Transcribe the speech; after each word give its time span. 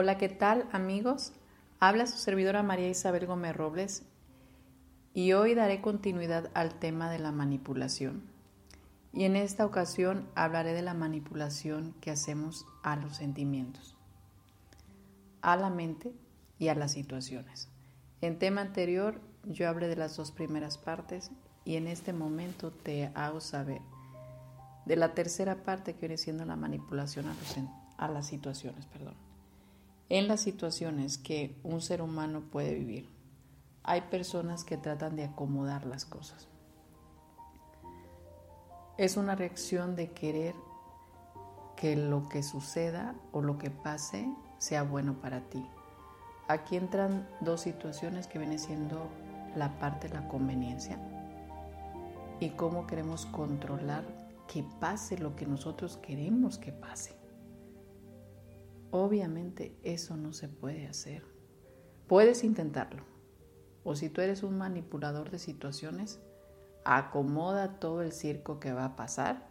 Hola, 0.00 0.16
¿qué 0.16 0.28
tal 0.28 0.68
amigos? 0.70 1.32
Habla 1.80 2.06
su 2.06 2.18
servidora 2.18 2.62
María 2.62 2.88
Isabel 2.88 3.26
Gómez 3.26 3.56
Robles 3.56 4.04
y 5.12 5.32
hoy 5.32 5.56
daré 5.56 5.80
continuidad 5.80 6.52
al 6.54 6.78
tema 6.78 7.10
de 7.10 7.18
la 7.18 7.32
manipulación. 7.32 8.22
Y 9.12 9.24
en 9.24 9.34
esta 9.34 9.66
ocasión 9.66 10.28
hablaré 10.36 10.72
de 10.72 10.82
la 10.82 10.94
manipulación 10.94 11.96
que 12.00 12.12
hacemos 12.12 12.64
a 12.84 12.94
los 12.94 13.16
sentimientos, 13.16 13.96
a 15.42 15.56
la 15.56 15.68
mente 15.68 16.12
y 16.60 16.68
a 16.68 16.76
las 16.76 16.92
situaciones. 16.92 17.68
En 18.20 18.38
tema 18.38 18.60
anterior 18.60 19.20
yo 19.46 19.68
hablé 19.68 19.88
de 19.88 19.96
las 19.96 20.16
dos 20.16 20.30
primeras 20.30 20.78
partes 20.78 21.32
y 21.64 21.74
en 21.74 21.88
este 21.88 22.12
momento 22.12 22.70
te 22.70 23.10
hago 23.16 23.40
saber 23.40 23.82
de 24.86 24.94
la 24.94 25.14
tercera 25.14 25.64
parte 25.64 25.94
que 25.94 26.02
viene 26.02 26.18
siendo 26.18 26.44
la 26.44 26.54
manipulación 26.54 27.26
a, 27.26 27.34
a 28.04 28.06
las 28.06 28.28
situaciones. 28.28 28.86
Perdón 28.86 29.27
en 30.08 30.28
las 30.28 30.40
situaciones 30.40 31.18
que 31.18 31.58
un 31.62 31.80
ser 31.80 32.02
humano 32.02 32.42
puede 32.50 32.74
vivir. 32.74 33.08
Hay 33.82 34.02
personas 34.02 34.64
que 34.64 34.76
tratan 34.76 35.16
de 35.16 35.24
acomodar 35.24 35.86
las 35.86 36.04
cosas. 36.04 36.48
Es 38.96 39.16
una 39.16 39.34
reacción 39.34 39.96
de 39.96 40.10
querer 40.10 40.54
que 41.76 41.94
lo 41.94 42.28
que 42.28 42.42
suceda 42.42 43.14
o 43.32 43.40
lo 43.40 43.58
que 43.58 43.70
pase 43.70 44.28
sea 44.58 44.82
bueno 44.82 45.20
para 45.20 45.48
ti. 45.48 45.64
Aquí 46.48 46.76
entran 46.76 47.28
dos 47.40 47.60
situaciones 47.60 48.26
que 48.26 48.38
vienen 48.38 48.58
siendo 48.58 49.08
la 49.54 49.78
parte 49.78 50.08
de 50.08 50.14
la 50.14 50.26
conveniencia 50.28 50.98
y 52.40 52.50
cómo 52.50 52.86
queremos 52.86 53.26
controlar 53.26 54.04
que 54.52 54.64
pase 54.80 55.18
lo 55.18 55.36
que 55.36 55.46
nosotros 55.46 55.96
queremos 55.98 56.58
que 56.58 56.72
pase. 56.72 57.17
Obviamente 58.90 59.76
eso 59.82 60.16
no 60.16 60.32
se 60.32 60.48
puede 60.48 60.86
hacer. 60.86 61.22
Puedes 62.06 62.42
intentarlo. 62.42 63.04
O 63.84 63.94
si 63.96 64.08
tú 64.08 64.22
eres 64.22 64.42
un 64.42 64.56
manipulador 64.56 65.30
de 65.30 65.38
situaciones, 65.38 66.20
acomoda 66.84 67.78
todo 67.78 68.02
el 68.02 68.12
circo 68.12 68.60
que 68.60 68.72
va 68.72 68.86
a 68.86 68.96
pasar. 68.96 69.46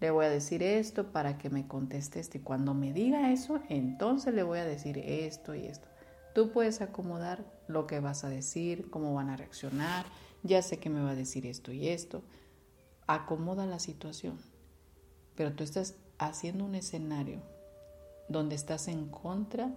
Le 0.00 0.10
voy 0.10 0.26
a 0.26 0.30
decir 0.30 0.62
esto 0.62 1.10
para 1.10 1.36
que 1.36 1.50
me 1.50 1.66
conteste 1.66 2.20
esto. 2.20 2.38
Y 2.38 2.42
cuando 2.42 2.74
me 2.74 2.92
diga 2.92 3.32
eso, 3.32 3.60
entonces 3.68 4.34
le 4.34 4.44
voy 4.44 4.60
a 4.60 4.64
decir 4.64 4.98
esto 4.98 5.54
y 5.54 5.66
esto. 5.66 5.88
Tú 6.32 6.52
puedes 6.52 6.80
acomodar 6.80 7.44
lo 7.66 7.86
que 7.86 7.98
vas 7.98 8.22
a 8.22 8.28
decir, 8.28 8.88
cómo 8.90 9.14
van 9.14 9.30
a 9.30 9.36
reaccionar. 9.36 10.06
Ya 10.44 10.62
sé 10.62 10.78
que 10.78 10.90
me 10.90 11.02
va 11.02 11.10
a 11.10 11.16
decir 11.16 11.46
esto 11.46 11.72
y 11.72 11.88
esto. 11.88 12.22
Acomoda 13.08 13.66
la 13.66 13.80
situación. 13.80 14.38
Pero 15.34 15.54
tú 15.54 15.64
estás 15.64 15.96
haciendo 16.18 16.64
un 16.64 16.76
escenario 16.76 17.55
donde 18.28 18.54
estás 18.54 18.88
en 18.88 19.08
contra 19.08 19.74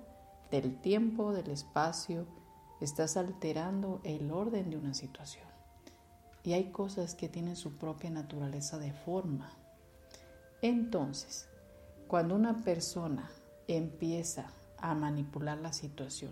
del 0.52 0.80
tiempo, 0.82 1.34
del 1.34 1.50
espacio, 1.52 2.26
estás 2.82 3.18
alterando 3.18 4.02
el 4.04 4.32
orden 4.32 4.70
de 4.70 4.78
una 4.78 4.94
situación. 4.94 5.48
Y 6.44 6.54
hay 6.54 6.72
cosas 6.72 7.16
que 7.16 7.30
tienen 7.30 7.56
su 7.56 7.78
propia 7.78 8.10
naturaleza 8.10 8.80
de 8.80 8.94
forma. 8.94 9.52
Entonces, 10.62 11.50
cuando 12.08 12.36
una 12.36 12.64
persona 12.64 13.30
empieza 13.68 14.52
a 14.78 14.96
manipular 14.96 15.58
la 15.58 15.74
situación, 15.74 16.32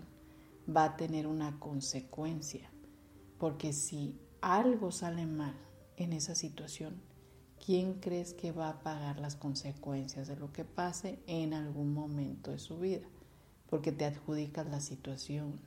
va 0.68 0.84
a 0.84 0.96
tener 0.96 1.26
una 1.26 1.58
consecuencia, 1.60 2.70
porque 3.38 3.72
si 3.72 4.18
algo 4.40 4.90
sale 4.90 5.26
mal 5.26 5.54
en 5.96 6.12
esa 6.12 6.34
situación, 6.34 7.00
¿quién 7.68 8.00
crees 8.00 8.32
que 8.32 8.50
va 8.50 8.70
a 8.70 8.80
pagar 8.80 9.20
las 9.20 9.36
consecuencias 9.36 10.26
de 10.26 10.36
lo 10.36 10.50
que 10.54 10.64
pase 10.64 11.18
en 11.26 11.52
algún 11.52 11.92
momento 11.92 12.50
de 12.50 12.58
su 12.58 12.78
vida? 12.78 13.06
Porque 13.68 13.92
te 13.92 14.06
adjudicas 14.06 14.66
la 14.70 14.80
situación 14.80 15.60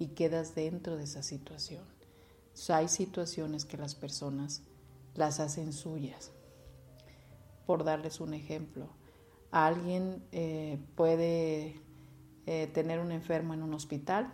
y 0.00 0.08
quedas 0.08 0.56
dentro 0.56 0.96
de 0.96 1.04
esa 1.04 1.22
situación. 1.22 1.84
hay 2.70 2.88
situaciones 2.88 3.64
que 3.64 3.76
las 3.76 3.94
personas 3.94 4.62
las 5.14 5.38
hacen 5.38 5.72
suyas. 5.72 6.32
Por 7.66 7.84
darles 7.84 8.18
un 8.18 8.34
ejemplo, 8.34 8.88
alguien 9.52 10.24
eh, 10.32 10.80
puede 10.96 11.80
eh, 12.46 12.66
tener 12.74 12.98
un 12.98 13.12
enfermo 13.12 13.54
en 13.54 13.62
un 13.62 13.74
hospital 13.74 14.26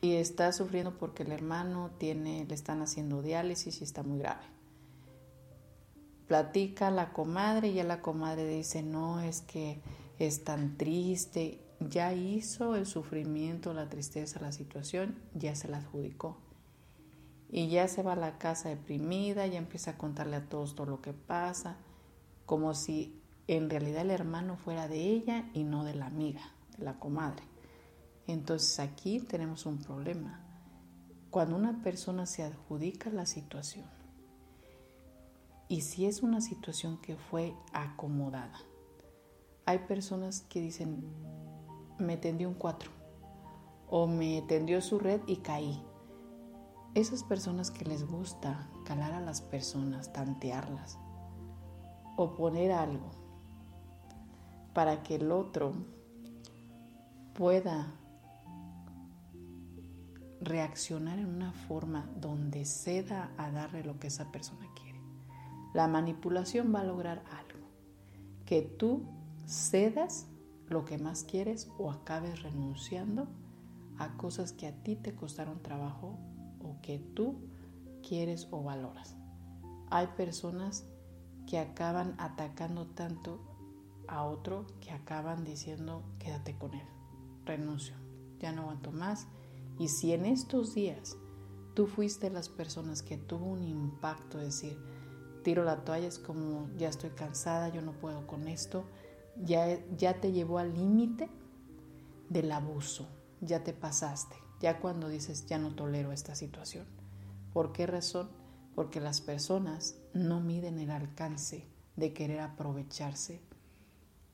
y 0.00 0.14
está 0.14 0.50
sufriendo 0.50 0.98
porque 0.98 1.22
el 1.22 1.30
hermano 1.30 1.92
tiene, 1.98 2.46
le 2.46 2.54
están 2.56 2.82
haciendo 2.82 3.22
diálisis 3.22 3.80
y 3.80 3.84
está 3.84 4.02
muy 4.02 4.18
grave 4.18 4.52
platica 6.32 6.90
la 6.90 7.12
comadre 7.12 7.68
y 7.68 7.74
ya 7.74 7.84
la 7.84 8.00
comadre 8.00 8.48
dice, 8.48 8.82
no, 8.82 9.20
es 9.20 9.42
que 9.42 9.82
es 10.18 10.44
tan 10.44 10.78
triste, 10.78 11.60
ya 11.78 12.14
hizo 12.14 12.74
el 12.74 12.86
sufrimiento, 12.86 13.74
la 13.74 13.90
tristeza, 13.90 14.40
la 14.40 14.50
situación, 14.50 15.18
ya 15.34 15.54
se 15.54 15.68
la 15.68 15.76
adjudicó. 15.76 16.38
Y 17.50 17.68
ya 17.68 17.86
se 17.86 18.02
va 18.02 18.14
a 18.14 18.16
la 18.16 18.38
casa 18.38 18.70
deprimida, 18.70 19.46
ya 19.46 19.58
empieza 19.58 19.90
a 19.90 19.98
contarle 19.98 20.36
a 20.36 20.48
todos 20.48 20.74
todo 20.74 20.86
lo 20.86 21.02
que 21.02 21.12
pasa, 21.12 21.76
como 22.46 22.72
si 22.72 23.20
en 23.46 23.68
realidad 23.68 24.00
el 24.00 24.10
hermano 24.10 24.56
fuera 24.56 24.88
de 24.88 25.00
ella 25.02 25.50
y 25.52 25.64
no 25.64 25.84
de 25.84 25.94
la 25.94 26.06
amiga, 26.06 26.54
de 26.78 26.84
la 26.86 26.98
comadre. 26.98 27.42
Entonces 28.26 28.80
aquí 28.80 29.20
tenemos 29.20 29.66
un 29.66 29.82
problema. 29.82 30.40
Cuando 31.28 31.56
una 31.56 31.82
persona 31.82 32.24
se 32.24 32.42
adjudica 32.42 33.10
la 33.10 33.26
situación, 33.26 33.84
y 35.72 35.80
si 35.80 36.04
es 36.04 36.22
una 36.22 36.42
situación 36.42 36.98
que 36.98 37.16
fue 37.16 37.56
acomodada. 37.72 38.60
Hay 39.64 39.78
personas 39.78 40.42
que 40.42 40.60
dicen, 40.60 41.02
me 41.98 42.18
tendió 42.18 42.50
un 42.50 42.54
cuatro 42.54 42.90
o 43.88 44.06
me 44.06 44.42
tendió 44.42 44.82
su 44.82 44.98
red 44.98 45.22
y 45.26 45.36
caí. 45.36 45.82
Esas 46.92 47.24
personas 47.24 47.70
que 47.70 47.86
les 47.86 48.06
gusta 48.06 48.68
calar 48.84 49.14
a 49.14 49.22
las 49.22 49.40
personas, 49.40 50.12
tantearlas 50.12 50.98
o 52.18 52.34
poner 52.34 52.72
algo 52.72 53.10
para 54.74 55.02
que 55.02 55.14
el 55.14 55.32
otro 55.32 55.72
pueda 57.32 57.94
reaccionar 60.42 61.18
en 61.18 61.34
una 61.34 61.52
forma 61.52 62.10
donde 62.20 62.66
ceda 62.66 63.32
a 63.38 63.50
darle 63.50 63.82
lo 63.84 63.98
que 63.98 64.08
esa 64.08 64.30
persona. 64.30 64.71
La 65.74 65.88
manipulación 65.88 66.74
va 66.74 66.80
a 66.80 66.84
lograr 66.84 67.24
algo, 67.30 67.66
que 68.44 68.62
tú 68.62 69.04
cedas 69.46 70.26
lo 70.68 70.84
que 70.84 70.98
más 70.98 71.24
quieres 71.24 71.70
o 71.78 71.90
acabes 71.90 72.42
renunciando 72.42 73.28
a 73.98 74.16
cosas 74.16 74.52
que 74.52 74.66
a 74.66 74.72
ti 74.82 74.96
te 74.96 75.14
costaron 75.14 75.62
trabajo 75.62 76.18
o 76.62 76.80
que 76.82 76.98
tú 76.98 77.36
quieres 78.06 78.48
o 78.50 78.62
valoras. 78.62 79.16
Hay 79.90 80.08
personas 80.16 80.86
que 81.46 81.58
acaban 81.58 82.14
atacando 82.18 82.86
tanto 82.86 83.40
a 84.08 84.24
otro 84.24 84.66
que 84.80 84.90
acaban 84.90 85.44
diciendo 85.44 86.02
quédate 86.18 86.56
con 86.56 86.74
él, 86.74 86.86
renuncio, 87.44 87.94
ya 88.38 88.52
no 88.52 88.62
aguanto 88.62 88.92
más. 88.92 89.26
Y 89.78 89.88
si 89.88 90.12
en 90.12 90.26
estos 90.26 90.74
días 90.74 91.16
tú 91.74 91.86
fuiste 91.86 92.30
las 92.30 92.48
personas 92.48 93.02
que 93.02 93.16
tuvo 93.16 93.46
un 93.46 93.62
impacto, 93.62 94.38
decir, 94.38 94.78
tiro 95.42 95.64
la 95.64 95.84
toalla, 95.84 96.08
es 96.08 96.18
como 96.18 96.68
ya 96.76 96.88
estoy 96.88 97.10
cansada, 97.10 97.68
yo 97.68 97.82
no 97.82 97.92
puedo 97.92 98.26
con 98.26 98.48
esto, 98.48 98.84
ya, 99.42 99.78
ya 99.96 100.20
te 100.20 100.32
llevó 100.32 100.58
al 100.58 100.74
límite 100.74 101.28
del 102.28 102.50
abuso, 102.52 103.08
ya 103.40 103.62
te 103.64 103.72
pasaste, 103.72 104.36
ya 104.60 104.80
cuando 104.80 105.08
dices 105.08 105.46
ya 105.46 105.58
no 105.58 105.74
tolero 105.74 106.12
esta 106.12 106.34
situación. 106.34 106.86
¿Por 107.52 107.72
qué 107.72 107.86
razón? 107.86 108.30
Porque 108.74 109.00
las 109.00 109.20
personas 109.20 109.96
no 110.14 110.40
miden 110.40 110.78
el 110.78 110.90
alcance 110.90 111.66
de 111.96 112.12
querer 112.12 112.40
aprovecharse 112.40 113.40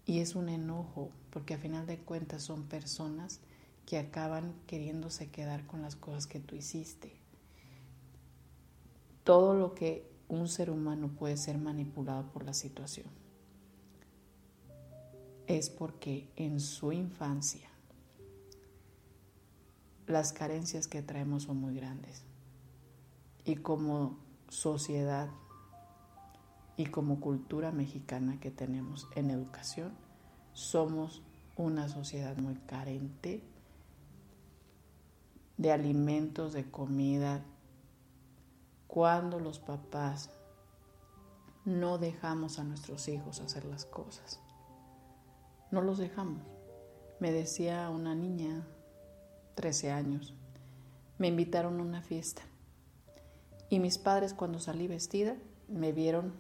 y 0.07 0.21
es 0.21 0.37
un 0.37 0.49
enojo 0.49 1.11
porque 1.31 1.55
a 1.55 1.59
final 1.59 1.87
de 1.87 1.99
cuentas 1.99 2.43
son 2.43 2.65
personas 2.65 3.41
que 3.85 3.99
acaban 3.99 4.55
queriéndose 4.67 5.31
quedar 5.31 5.67
con 5.67 5.83
las 5.83 5.97
cosas 5.97 6.27
que 6.27 6.41
tú 6.41 6.55
hiciste 6.55 7.19
todo 9.29 9.53
lo 9.53 9.75
que 9.75 10.11
un 10.29 10.49
ser 10.49 10.71
humano 10.71 11.09
puede 11.09 11.37
ser 11.37 11.59
manipulado 11.59 12.31
por 12.33 12.45
la 12.45 12.55
situación 12.55 13.07
es 15.49 15.71
porque 15.71 16.29
en 16.37 16.61
su 16.61 16.93
infancia 16.93 17.69
las 20.07 20.33
carencias 20.33 20.89
que 20.89 21.03
traemos 21.03 21.45
son 21.45 21.59
muy 21.59 21.75
grandes. 21.75 22.23
Y 23.45 23.57
como 23.57 24.19
sociedad 24.49 25.31
y 26.77 26.87
como 26.87 27.21
cultura 27.21 27.73
mexicana 27.73 28.39
que 28.41 28.51
tenemos 28.51 29.09
en 29.15 29.31
educación, 29.31 29.93
somos 30.53 31.23
una 31.57 31.89
sociedad 31.89 32.37
muy 32.37 32.55
carente 32.55 33.43
de 35.57 35.73
alimentos, 35.73 36.53
de 36.53 36.71
comida. 36.71 37.43
Cuando 38.89 39.39
los 39.39 39.59
papás 39.59 40.31
no 41.67 41.99
dejamos 41.99 42.59
a 42.59 42.65
nuestros 42.65 43.07
hijos 43.09 43.41
hacer 43.41 43.67
las 43.67 43.85
cosas, 43.85 44.41
no 45.71 45.83
los 45.83 45.99
dejamos. 45.99 46.43
Me 47.21 47.31
decía 47.31 47.91
una 47.91 48.15
niña, 48.15 48.67
13 49.57 49.93
años, 49.93 50.35
me 51.19 51.29
invitaron 51.29 51.79
a 51.79 51.83
una 51.83 52.01
fiesta 52.01 52.43
y 53.69 53.79
mis 53.79 53.99
padres 53.99 54.33
cuando 54.33 54.59
salí 54.59 54.89
vestida 54.89 55.37
me 55.69 55.93
vieron 55.93 56.33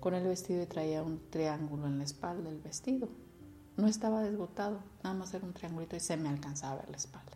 con 0.00 0.14
el 0.14 0.26
vestido 0.26 0.62
y 0.62 0.66
traía 0.66 1.04
un 1.04 1.20
triángulo 1.30 1.86
en 1.86 1.98
la 1.98 2.04
espalda 2.04 2.50
del 2.50 2.60
vestido. 2.60 3.08
No 3.76 3.86
estaba 3.86 4.22
desbotado, 4.22 4.80
nada 5.04 5.14
más 5.14 5.32
era 5.34 5.46
un 5.46 5.52
triangulito 5.52 5.94
y 5.94 6.00
se 6.00 6.16
me 6.16 6.28
alcanzaba 6.28 6.72
a 6.72 6.76
ver 6.78 6.90
la 6.90 6.96
espalda. 6.96 7.30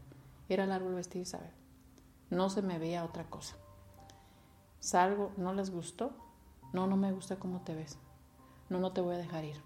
Era 0.48 0.66
largo 0.66 0.88
el 0.88 0.96
vestido 0.96 1.24
sabe. 1.24 1.50
No 2.30 2.50
se 2.50 2.62
me 2.62 2.80
veía 2.80 3.04
otra 3.04 3.24
cosa. 3.30 3.56
Salgo, 4.84 5.32
¿no 5.38 5.54
les 5.54 5.70
gustó? 5.70 6.12
No, 6.74 6.86
no 6.86 6.98
me 6.98 7.10
gusta 7.10 7.36
cómo 7.36 7.62
te 7.62 7.74
ves. 7.74 7.96
No, 8.68 8.78
no 8.80 8.92
te 8.92 9.00
voy 9.00 9.14
a 9.14 9.18
dejar 9.18 9.46
ir. 9.46 9.56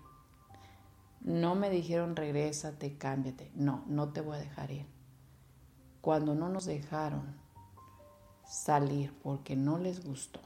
No 1.22 1.56
me 1.56 1.70
dijeron 1.70 2.14
regrésate, 2.14 2.96
cámbiate. 2.96 3.50
No, 3.56 3.82
no 3.88 4.10
te 4.10 4.20
voy 4.20 4.36
a 4.36 4.40
dejar 4.40 4.70
ir. 4.70 4.86
Cuando 6.02 6.36
no 6.36 6.48
nos 6.48 6.66
dejaron 6.66 7.34
salir 8.46 9.12
porque 9.20 9.56
no 9.56 9.78
les 9.78 10.04
gustó, 10.04 10.38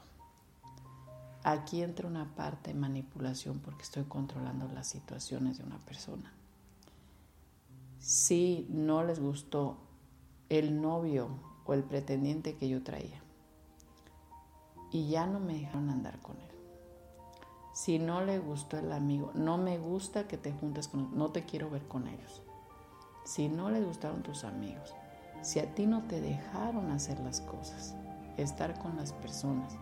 Aquí 1.43 1.83
entra 1.83 2.07
una 2.07 2.33
parte 2.35 2.71
de 2.71 2.79
manipulación 2.79 3.59
porque 3.59 3.83
estoy 3.83 4.05
controlando 4.05 4.67
las 4.69 4.87
situaciones 4.87 5.57
de 5.57 5.65
una 5.65 5.77
persona. 5.77 6.31
Si 7.99 8.65
no 8.69 9.03
les 9.03 9.19
gustó 9.19 9.77
el 10.47 10.81
novio 10.81 11.27
o 11.65 11.73
el 11.73 11.83
pretendiente 11.83 12.55
que 12.55 12.69
yo 12.69 12.81
traía 12.81 13.22
y 14.93 15.09
ya 15.09 15.25
no 15.25 15.39
me 15.39 15.55
dejaron 15.55 15.89
andar 15.89 16.19
con 16.21 16.37
él. 16.39 16.49
Si 17.73 17.97
no 17.97 18.23
le 18.23 18.37
gustó 18.37 18.77
el 18.77 18.91
amigo, 18.93 19.31
no 19.33 19.57
me 19.57 19.79
gusta 19.79 20.27
que 20.27 20.37
te 20.37 20.53
juntes 20.53 20.87
con 20.87 21.17
no 21.17 21.31
te 21.31 21.43
quiero 21.43 21.69
ver 21.71 21.87
con 21.87 22.07
ellos. 22.07 22.43
Si 23.25 23.49
no 23.49 23.71
les 23.71 23.83
gustaron 23.83 24.21
tus 24.21 24.43
amigos, 24.43 24.93
si 25.41 25.59
a 25.59 25.73
ti 25.73 25.87
no 25.87 26.03
te 26.03 26.21
dejaron 26.21 26.91
hacer 26.91 27.19
las 27.19 27.41
cosas, 27.41 27.95
estar 28.37 28.77
con 28.79 28.95
las 28.95 29.13
personas, 29.13 29.75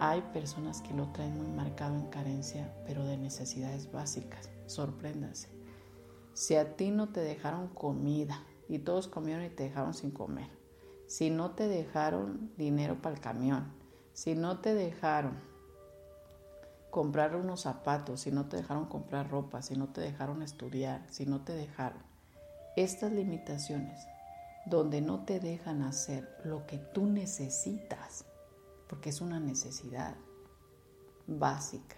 hay 0.00 0.22
personas 0.32 0.80
que 0.82 0.92
lo 0.94 1.06
traen 1.12 1.36
muy 1.36 1.46
marcado 1.46 1.94
en 1.94 2.06
carencia, 2.06 2.74
pero 2.86 3.04
de 3.04 3.16
necesidades 3.16 3.92
básicas. 3.92 4.50
Sorpréndanse. 4.66 5.48
Si 6.32 6.56
a 6.56 6.74
ti 6.76 6.90
no 6.90 7.10
te 7.10 7.20
dejaron 7.20 7.68
comida 7.68 8.42
y 8.68 8.80
todos 8.80 9.06
comieron 9.06 9.44
y 9.44 9.50
te 9.50 9.64
dejaron 9.64 9.94
sin 9.94 10.10
comer, 10.10 10.48
si 11.06 11.30
no 11.30 11.50
te 11.50 11.68
dejaron 11.68 12.50
dinero 12.56 13.00
para 13.02 13.14
el 13.14 13.20
camión, 13.20 13.79
si 14.20 14.34
no 14.34 14.58
te 14.58 14.74
dejaron 14.74 15.40
comprar 16.90 17.36
unos 17.36 17.62
zapatos, 17.62 18.20
si 18.20 18.30
no 18.30 18.50
te 18.50 18.58
dejaron 18.58 18.84
comprar 18.84 19.30
ropa, 19.30 19.62
si 19.62 19.76
no 19.76 19.88
te 19.94 20.02
dejaron 20.02 20.42
estudiar, 20.42 21.06
si 21.08 21.24
no 21.24 21.40
te 21.42 21.54
dejaron, 21.54 22.02
estas 22.76 23.12
limitaciones 23.12 24.06
donde 24.66 25.00
no 25.00 25.24
te 25.24 25.40
dejan 25.40 25.80
hacer 25.80 26.28
lo 26.44 26.66
que 26.66 26.76
tú 26.76 27.06
necesitas, 27.06 28.26
porque 28.90 29.08
es 29.08 29.22
una 29.22 29.40
necesidad 29.40 30.14
básica. 31.26 31.96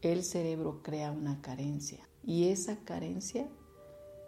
El 0.00 0.24
cerebro 0.24 0.82
crea 0.82 1.12
una 1.12 1.42
carencia 1.42 2.08
y 2.22 2.48
esa 2.48 2.76
carencia 2.76 3.46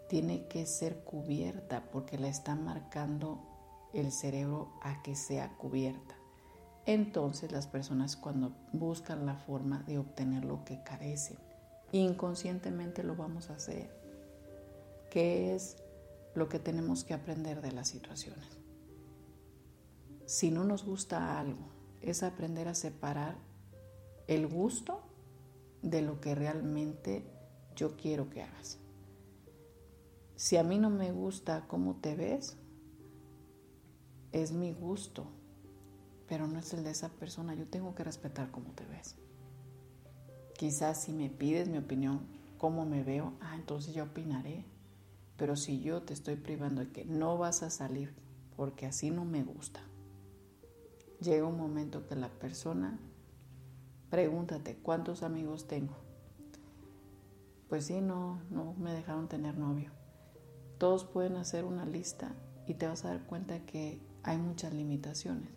tiene 0.09 0.47
que 0.47 0.67
ser 0.67 1.03
cubierta 1.03 1.89
porque 1.89 2.19
la 2.19 2.27
está 2.27 2.53
marcando 2.53 3.41
el 3.95 4.11
cerebro 4.11 4.69
a 4.83 5.01
que 5.01 5.15
sea 5.15 5.57
cubierta. 5.57 6.16
Entonces 6.87 7.51
las 7.51 7.67
personas 7.67 8.17
cuando 8.17 8.55
buscan 8.73 9.27
la 9.27 9.35
forma 9.35 9.83
de 9.83 9.99
obtener 9.99 10.43
lo 10.43 10.65
que 10.65 10.81
carecen, 10.81 11.37
inconscientemente 11.91 13.03
lo 13.03 13.15
vamos 13.15 13.51
a 13.51 13.55
hacer. 13.55 13.95
¿Qué 15.11 15.53
es 15.53 15.77
lo 16.33 16.49
que 16.49 16.57
tenemos 16.57 17.03
que 17.03 17.13
aprender 17.13 17.61
de 17.61 17.71
las 17.71 17.87
situaciones? 17.87 18.57
si 20.27 20.51
no 20.51 20.65
nos 20.65 20.83
gusta 20.83 21.39
algo, 21.39 21.69
es 22.01 22.21
aprender 22.21 22.67
a 22.67 22.75
separar 22.75 23.37
el 24.27 24.45
gusto 24.45 25.01
de 25.81 26.01
lo 26.01 26.19
que 26.19 26.35
realmente 26.35 27.25
yo 27.77 27.95
quiero 27.95 28.29
que 28.29 28.43
hagas. 28.43 28.77
Si 30.35 30.57
a 30.57 30.63
mí 30.63 30.79
no 30.79 30.89
me 30.89 31.13
gusta 31.13 31.65
cómo 31.69 31.95
te 31.95 32.15
ves, 32.15 32.57
es 34.33 34.51
mi 34.51 34.73
gusto, 34.73 35.31
pero 36.27 36.47
no 36.47 36.59
es 36.59 36.73
el 36.73 36.83
de 36.83 36.91
esa 36.91 37.09
persona. 37.09 37.55
Yo 37.55 37.67
tengo 37.67 37.95
que 37.95 38.03
respetar 38.03 38.51
cómo 38.51 38.71
te 38.71 38.85
ves. 38.85 39.15
Quizás 40.57 41.01
si 41.01 41.13
me 41.13 41.29
pides 41.29 41.69
mi 41.69 41.77
opinión, 41.77 42.21
cómo 42.57 42.85
me 42.85 43.03
veo, 43.03 43.33
ah, 43.41 43.55
entonces 43.55 43.93
yo 43.93 44.03
opinaré. 44.03 44.65
Pero 45.37 45.55
si 45.55 45.81
yo 45.81 46.01
te 46.01 46.13
estoy 46.13 46.35
privando 46.35 46.81
de 46.81 46.91
que 46.91 47.05
no 47.05 47.37
vas 47.37 47.61
a 47.61 47.69
salir 47.69 48.13
porque 48.55 48.87
así 48.87 49.11
no 49.11 49.23
me 49.23 49.43
gusta, 49.43 49.81
llega 51.21 51.45
un 51.45 51.57
momento 51.57 52.07
que 52.07 52.15
la 52.15 52.29
persona, 52.29 52.99
pregúntate, 54.09 54.75
¿cuántos 54.77 55.21
amigos 55.21 55.67
tengo? 55.67 55.95
Pues 57.69 57.85
sí, 57.85 58.01
no, 58.01 58.41
no 58.49 58.73
me 58.73 58.93
dejaron 58.93 59.27
tener 59.27 59.57
novio. 59.57 59.91
Todos 60.79 61.05
pueden 61.05 61.35
hacer 61.35 61.65
una 61.65 61.85
lista 61.85 62.33
y 62.65 62.75
te 62.75 62.87
vas 62.87 63.05
a 63.05 63.09
dar 63.09 63.25
cuenta 63.25 63.65
que 63.65 64.01
hay 64.23 64.37
muchas 64.37 64.73
limitaciones. 64.73 65.49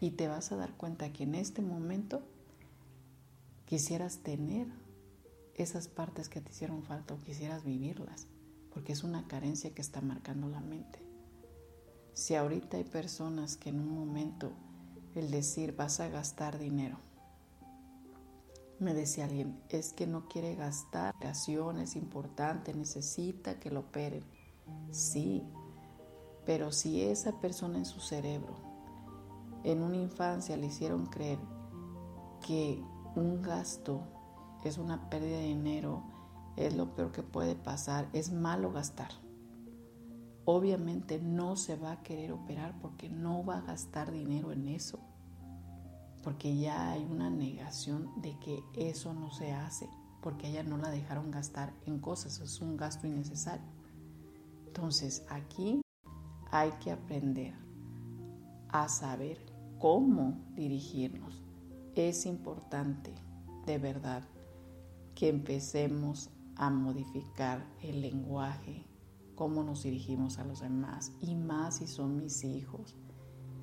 Y 0.00 0.12
te 0.12 0.28
vas 0.28 0.50
a 0.50 0.56
dar 0.56 0.72
cuenta 0.76 1.12
que 1.12 1.24
en 1.24 1.34
este 1.34 1.62
momento 1.62 2.22
quisieras 3.66 4.18
tener 4.18 4.66
esas 5.54 5.88
partes 5.88 6.28
que 6.28 6.40
te 6.40 6.50
hicieron 6.50 6.82
falta 6.82 7.14
o 7.14 7.18
quisieras 7.18 7.64
vivirlas, 7.64 8.26
porque 8.72 8.92
es 8.92 9.04
una 9.04 9.28
carencia 9.28 9.74
que 9.74 9.82
está 9.82 10.00
marcando 10.00 10.48
la 10.48 10.60
mente. 10.60 11.00
Si 12.14 12.34
ahorita 12.34 12.78
hay 12.78 12.84
personas 12.84 13.56
que 13.56 13.68
en 13.68 13.78
un 13.78 13.94
momento 13.94 14.52
el 15.14 15.30
decir 15.30 15.76
vas 15.76 16.00
a 16.00 16.08
gastar 16.08 16.58
dinero, 16.58 16.98
me 18.78 18.94
decía 18.94 19.26
alguien, 19.26 19.60
es 19.68 19.92
que 19.92 20.06
no 20.06 20.26
quiere 20.26 20.54
gastar, 20.54 21.14
es 21.20 21.96
importante, 21.96 22.72
necesita 22.72 23.60
que 23.60 23.70
lo 23.70 23.80
operen. 23.80 24.24
Sí, 24.90 25.42
pero 26.46 26.72
si 26.72 27.02
esa 27.02 27.40
persona 27.40 27.76
en 27.76 27.84
su 27.84 28.00
cerebro, 28.00 28.69
en 29.64 29.82
una 29.82 29.96
infancia 29.96 30.56
le 30.56 30.66
hicieron 30.66 31.06
creer 31.06 31.38
que 32.46 32.82
un 33.16 33.42
gasto 33.42 34.02
es 34.64 34.78
una 34.78 35.08
pérdida 35.10 35.38
de 35.38 35.46
dinero, 35.46 36.02
es 36.56 36.76
lo 36.76 36.94
peor 36.94 37.12
que 37.12 37.22
puede 37.22 37.54
pasar, 37.54 38.08
es 38.12 38.32
malo 38.32 38.72
gastar 38.72 39.10
obviamente 40.44 41.20
no 41.20 41.56
se 41.56 41.76
va 41.76 41.92
a 41.92 42.02
querer 42.02 42.32
operar 42.32 42.78
porque 42.80 43.08
no 43.08 43.44
va 43.44 43.58
a 43.58 43.62
gastar 43.62 44.10
dinero 44.10 44.52
en 44.52 44.68
eso, 44.68 44.98
porque 46.22 46.56
ya 46.56 46.90
hay 46.90 47.04
una 47.04 47.30
negación 47.30 48.10
de 48.20 48.38
que 48.40 48.62
eso 48.74 49.14
no 49.14 49.30
se 49.30 49.52
hace, 49.52 49.88
porque 50.20 50.48
ella 50.48 50.62
no 50.62 50.76
la 50.76 50.90
dejaron 50.90 51.30
gastar 51.30 51.72
en 51.86 52.00
cosas, 52.00 52.40
es 52.40 52.60
un 52.60 52.76
gasto 52.76 53.06
innecesario. 53.06 53.66
Entonces 54.66 55.24
aquí 55.28 55.82
hay 56.50 56.70
que 56.72 56.90
aprender 56.90 57.54
a 58.68 58.88
saber 58.88 59.38
cómo 59.80 60.38
dirigirnos. 60.54 61.42
Es 61.96 62.26
importante, 62.26 63.14
de 63.66 63.78
verdad, 63.78 64.22
que 65.14 65.28
empecemos 65.28 66.30
a 66.54 66.68
modificar 66.70 67.66
el 67.80 68.02
lenguaje, 68.02 68.84
cómo 69.34 69.64
nos 69.64 69.82
dirigimos 69.82 70.38
a 70.38 70.44
los 70.44 70.60
demás 70.60 71.12
y 71.18 71.34
más 71.34 71.78
si 71.78 71.86
son 71.86 72.18
mis 72.18 72.44
hijos. 72.44 72.94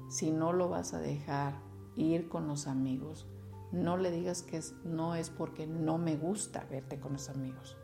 Si 0.09 0.31
no 0.31 0.53
lo 0.53 0.69
vas 0.69 0.95
a 0.95 0.99
dejar 0.99 1.61
ir 1.95 2.27
con 2.29 2.47
los 2.47 2.65
amigos, 2.65 3.27
no 3.71 3.95
le 3.95 4.09
digas 4.09 4.41
que 4.41 4.59
no 4.83 5.13
es 5.13 5.29
porque 5.29 5.67
no 5.67 5.99
me 5.99 6.17
gusta 6.17 6.65
verte 6.65 6.99
con 6.99 7.13
los 7.13 7.29
amigos. 7.29 7.77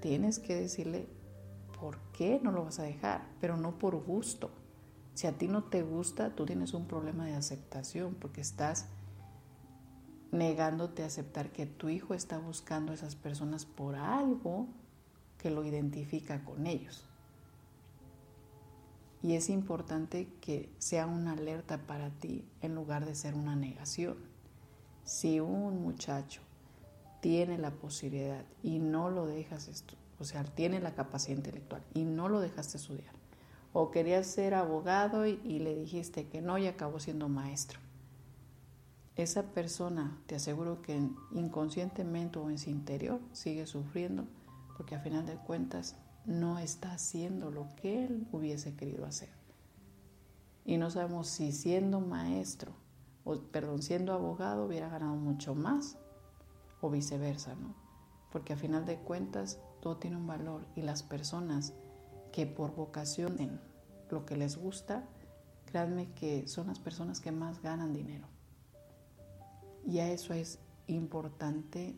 Tienes 0.00 0.38
que 0.38 0.54
decirle 0.54 1.08
por 1.78 1.98
qué 2.12 2.40
no 2.42 2.52
lo 2.52 2.64
vas 2.64 2.78
a 2.78 2.84
dejar, 2.84 3.28
pero 3.38 3.58
no 3.58 3.78
por 3.78 4.02
gusto, 4.02 4.50
Si 5.18 5.26
a 5.26 5.36
ti 5.36 5.48
no 5.48 5.64
te 5.64 5.82
gusta, 5.82 6.36
tú 6.36 6.46
tienes 6.46 6.74
un 6.74 6.86
problema 6.86 7.26
de 7.26 7.34
aceptación 7.34 8.14
porque 8.14 8.40
estás 8.40 8.86
negándote 10.30 11.02
a 11.02 11.06
aceptar 11.06 11.50
que 11.50 11.66
tu 11.66 11.88
hijo 11.88 12.14
está 12.14 12.38
buscando 12.38 12.92
a 12.92 12.94
esas 12.94 13.16
personas 13.16 13.66
por 13.66 13.96
algo 13.96 14.68
que 15.36 15.50
lo 15.50 15.64
identifica 15.64 16.44
con 16.44 16.68
ellos. 16.68 17.04
Y 19.20 19.34
es 19.34 19.50
importante 19.50 20.28
que 20.40 20.72
sea 20.78 21.06
una 21.06 21.32
alerta 21.32 21.78
para 21.78 22.10
ti 22.10 22.44
en 22.60 22.76
lugar 22.76 23.04
de 23.04 23.16
ser 23.16 23.34
una 23.34 23.56
negación. 23.56 24.18
Si 25.02 25.40
un 25.40 25.82
muchacho 25.82 26.42
tiene 27.20 27.58
la 27.58 27.72
posibilidad 27.72 28.44
y 28.62 28.78
no 28.78 29.10
lo 29.10 29.26
dejas, 29.26 29.84
o 30.20 30.24
sea, 30.24 30.44
tiene 30.44 30.78
la 30.78 30.94
capacidad 30.94 31.38
intelectual 31.38 31.82
y 31.92 32.04
no 32.04 32.28
lo 32.28 32.38
dejaste 32.38 32.76
estudiar, 32.76 33.17
o 33.72 33.90
querías 33.90 34.26
ser 34.26 34.54
abogado 34.54 35.26
y, 35.26 35.36
le 35.58 35.74
dijiste 35.74 36.28
que 36.28 36.40
no 36.40 36.58
y 36.58 36.66
acabó 36.66 37.00
siendo 37.00 37.28
maestro, 37.28 37.80
esa 39.16 39.42
persona, 39.52 40.16
te 40.26 40.36
aseguro 40.36 40.80
que 40.80 40.96
inconscientemente 41.32 42.38
o 42.38 42.50
en 42.50 42.58
su 42.58 42.70
interior 42.70 43.20
sigue 43.32 43.66
sufriendo 43.66 44.26
porque 44.76 44.94
a 44.94 45.00
final 45.00 45.26
de 45.26 45.34
cuentas 45.34 45.96
no 46.24 46.60
está 46.60 46.92
haciendo 46.92 47.50
lo 47.50 47.66
que 47.74 48.04
él 48.04 48.28
hubiese 48.30 48.76
querido 48.76 49.04
hacer. 49.06 49.30
Y 50.64 50.76
no 50.76 50.88
sabemos 50.90 51.26
si 51.26 51.50
siendo 51.50 52.00
maestro, 52.00 52.72
o 53.24 53.40
perdón, 53.40 53.82
siendo 53.82 54.12
abogado 54.12 54.66
hubiera 54.66 54.88
ganado 54.88 55.16
mucho 55.16 55.56
más 55.56 55.96
o 56.80 56.90
viceversa, 56.90 57.56
¿no? 57.56 57.74
Porque 58.30 58.52
a 58.52 58.56
final 58.56 58.86
de 58.86 58.98
cuentas 58.98 59.58
todo 59.80 59.96
tiene 59.96 60.16
un 60.16 60.26
valor 60.26 60.64
y 60.76 60.82
las 60.82 61.02
personas 61.02 61.74
que 62.38 62.46
por 62.46 62.72
vocación 62.76 63.40
en 63.40 63.58
lo 64.10 64.24
que 64.24 64.36
les 64.36 64.56
gusta, 64.56 65.02
créanme 65.66 66.06
que 66.12 66.46
son 66.46 66.68
las 66.68 66.78
personas 66.78 67.18
que 67.18 67.32
más 67.32 67.60
ganan 67.62 67.92
dinero. 67.92 68.28
Y 69.84 69.98
a 69.98 70.08
eso 70.12 70.34
es 70.34 70.60
importante 70.86 71.96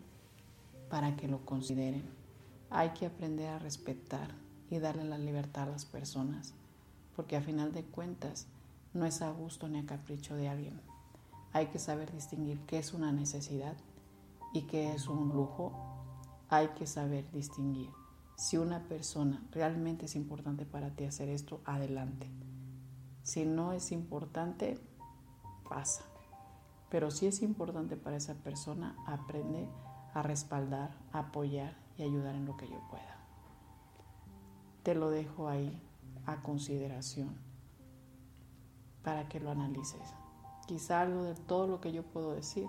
para 0.89 1.15
que 1.15 1.29
lo 1.29 1.45
consideren. 1.45 2.09
Hay 2.71 2.89
que 2.95 3.05
aprender 3.05 3.49
a 3.49 3.59
respetar 3.59 4.31
y 4.71 4.79
darle 4.79 5.05
la 5.05 5.19
libertad 5.19 5.65
a 5.65 5.73
las 5.73 5.85
personas, 5.85 6.55
porque 7.15 7.37
a 7.37 7.43
final 7.43 7.75
de 7.75 7.85
cuentas 7.85 8.47
no 8.95 9.05
es 9.05 9.21
a 9.21 9.31
gusto 9.31 9.69
ni 9.69 9.79
a 9.79 9.85
capricho 9.85 10.37
de 10.37 10.49
alguien. 10.49 10.81
Hay 11.53 11.67
que 11.67 11.79
saber 11.79 12.11
distinguir 12.13 12.61
qué 12.61 12.79
es 12.79 12.95
una 12.95 13.13
necesidad 13.13 13.77
y 14.55 14.63
qué 14.63 14.95
es 14.95 15.07
un 15.07 15.35
lujo. 15.35 15.75
Hay 16.49 16.69
que 16.69 16.87
saber 16.87 17.31
distinguir. 17.31 18.00
Si 18.41 18.57
una 18.57 18.89
persona 18.89 19.43
realmente 19.53 20.07
es 20.07 20.17
importante 20.17 20.65
para 20.65 20.91
ti 20.91 21.05
hacer 21.05 21.29
esto, 21.29 21.61
adelante. 21.65 22.27
Si 23.23 23.45
no 23.45 23.73
es 23.73 23.93
importante, 23.93 24.79
pasa. 25.69 26.05
Pero 26.89 27.11
si 27.11 27.27
es 27.27 27.43
importante 27.43 27.97
para 27.97 28.17
esa 28.17 28.35
persona, 28.35 28.97
aprende 29.07 29.69
a 30.15 30.23
respaldar, 30.23 30.91
apoyar 31.13 31.77
y 31.99 32.03
ayudar 32.03 32.35
en 32.35 32.47
lo 32.47 32.57
que 32.57 32.67
yo 32.67 32.81
pueda 32.89 33.21
te 34.83 34.95
lo 34.95 35.11
dejo 35.11 35.49
ahí 35.49 35.79
a 36.27 36.43
consideración 36.43 37.37
para 39.03 39.29
que 39.29 39.41
lo 39.41 39.51
analices. 39.51 40.15
Quizá 40.67 41.01
algo 41.03 41.23
de 41.25 41.35
todo 41.35 41.67
lo 41.67 41.81
que 41.81 41.93
yo 41.93 42.03
puedo 42.03 42.35
decir, 42.35 42.67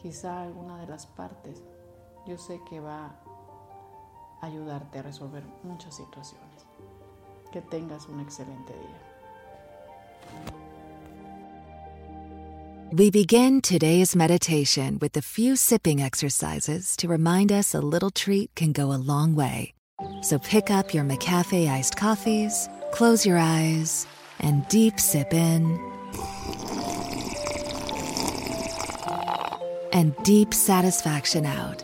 quizá 0.00 0.42
alguna 0.42 0.78
de 0.78 0.86
las 0.86 1.06
partes, 1.06 1.62
yo 2.26 2.38
sé 2.38 2.60
que 2.68 2.80
va 2.80 3.20
ayudarte 4.44 4.98
a 4.98 5.02
resolver 5.02 5.42
muchas 5.62 5.96
situaciones. 5.96 6.66
Que 7.52 7.60
tengas 7.62 8.08
un 8.08 8.20
excelente 8.20 8.72
día. 8.72 9.14
We 12.92 13.10
begin 13.10 13.60
today's 13.60 14.14
meditation 14.14 14.98
with 15.00 15.16
a 15.16 15.22
few 15.22 15.56
sipping 15.56 16.00
exercises 16.00 16.96
to 16.96 17.08
remind 17.08 17.50
us 17.50 17.74
a 17.74 17.80
little 17.80 18.10
treat 18.10 18.54
can 18.54 18.72
go 18.72 18.92
a 18.92 19.02
long 19.02 19.34
way. 19.34 19.74
So 20.22 20.38
pick 20.38 20.70
up 20.70 20.94
your 20.94 21.04
McCafe 21.04 21.68
iced 21.68 21.96
coffees, 21.96 22.68
close 22.92 23.26
your 23.26 23.38
eyes, 23.38 24.06
and 24.40 24.66
deep 24.68 25.00
sip 25.00 25.32
in. 25.32 25.78
And 29.92 30.14
deep 30.24 30.52
satisfaction 30.52 31.46
out. 31.46 31.83